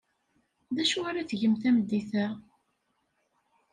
[0.75, 2.27] D acu ara tgem tameddit-a?